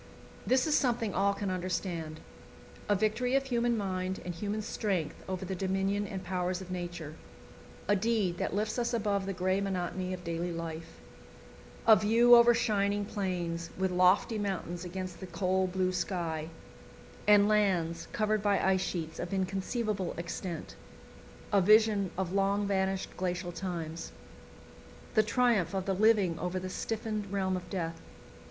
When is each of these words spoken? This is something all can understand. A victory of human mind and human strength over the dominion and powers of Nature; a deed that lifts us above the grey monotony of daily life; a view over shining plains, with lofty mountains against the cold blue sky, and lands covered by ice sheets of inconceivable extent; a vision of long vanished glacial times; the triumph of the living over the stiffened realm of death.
This 0.47 0.65
is 0.65 0.73
something 0.75 1.13
all 1.13 1.35
can 1.35 1.51
understand. 1.51 2.21
A 2.89 2.95
victory 2.95 3.35
of 3.35 3.43
human 3.43 3.77
mind 3.77 4.19
and 4.25 4.33
human 4.33 4.63
strength 4.63 5.23
over 5.29 5.45
the 5.45 5.53
dominion 5.53 6.07
and 6.07 6.23
powers 6.23 6.59
of 6.59 6.71
Nature; 6.71 7.13
a 7.87 7.95
deed 7.95 8.39
that 8.39 8.55
lifts 8.55 8.79
us 8.79 8.95
above 8.95 9.27
the 9.27 9.31
grey 9.33 9.61
monotony 9.61 10.11
of 10.11 10.23
daily 10.23 10.51
life; 10.51 10.97
a 11.85 11.95
view 11.95 12.33
over 12.35 12.55
shining 12.55 13.05
plains, 13.05 13.69
with 13.77 13.91
lofty 13.91 14.39
mountains 14.39 14.83
against 14.83 15.19
the 15.19 15.27
cold 15.27 15.71
blue 15.71 15.91
sky, 15.93 16.49
and 17.27 17.47
lands 17.47 18.07
covered 18.11 18.41
by 18.41 18.59
ice 18.59 18.81
sheets 18.81 19.19
of 19.19 19.31
inconceivable 19.31 20.15
extent; 20.17 20.75
a 21.53 21.61
vision 21.61 22.09
of 22.17 22.33
long 22.33 22.65
vanished 22.65 23.15
glacial 23.17 23.51
times; 23.51 24.11
the 25.13 25.21
triumph 25.21 25.75
of 25.75 25.85
the 25.85 25.93
living 25.93 26.39
over 26.39 26.59
the 26.59 26.69
stiffened 26.71 27.31
realm 27.31 27.55
of 27.55 27.69
death. 27.69 28.01